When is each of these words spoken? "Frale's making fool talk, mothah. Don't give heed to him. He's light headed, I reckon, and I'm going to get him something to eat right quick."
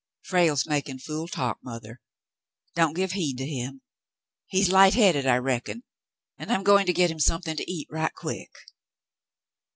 "Frale's 0.23 0.65
making 0.65 0.97
fool 0.97 1.27
talk, 1.27 1.59
mothah. 1.63 1.97
Don't 2.73 2.95
give 2.95 3.11
heed 3.11 3.37
to 3.37 3.45
him. 3.45 3.83
He's 4.47 4.71
light 4.71 4.95
headed, 4.95 5.27
I 5.27 5.37
reckon, 5.37 5.83
and 6.39 6.51
I'm 6.51 6.63
going 6.63 6.87
to 6.87 6.93
get 6.93 7.11
him 7.11 7.19
something 7.19 7.55
to 7.55 7.71
eat 7.71 7.87
right 7.91 8.11
quick." 8.11 8.49